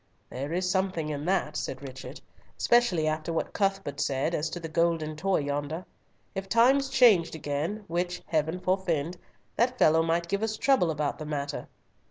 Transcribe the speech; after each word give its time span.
"There 0.31 0.51
is 0.51 0.67
something 0.67 1.09
in 1.09 1.25
that," 1.25 1.55
said 1.55 1.83
Richard, 1.83 2.21
"specially 2.57 3.05
after 3.07 3.31
what 3.31 3.53
Cuthbert 3.53 3.99
said 3.99 4.33
as 4.33 4.49
to 4.49 4.59
the 4.59 4.67
golden 4.67 5.15
toy 5.15 5.41
yonder. 5.41 5.85
If 6.33 6.49
times 6.49 6.89
changed 6.89 7.35
again—which 7.35 8.23
Heaven 8.25 8.59
forfend—that 8.61 9.77
fellow 9.77 10.01
might 10.01 10.27
give 10.27 10.41
us 10.41 10.57
trouble 10.57 10.89
about 10.89 11.19
the 11.19 11.27
matter." 11.27 11.67